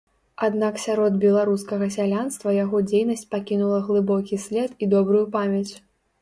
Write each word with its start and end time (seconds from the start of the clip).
Аднак 0.45 0.77
сярод 0.83 1.17
беларускага 1.25 1.89
сялянства 1.95 2.53
яго 2.63 2.81
дзейнасць 2.87 3.27
пакінула 3.35 3.79
глыбокі 3.91 4.41
след 4.47 4.71
і 4.87 4.91
добрую 4.97 5.23
памяць. 5.39 5.71